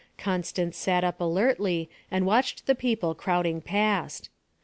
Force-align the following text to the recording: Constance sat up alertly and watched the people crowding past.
Constance 0.17 0.77
sat 0.77 1.03
up 1.03 1.21
alertly 1.21 1.87
and 2.09 2.25
watched 2.25 2.65
the 2.65 2.73
people 2.73 3.13
crowding 3.13 3.61
past. 3.61 4.31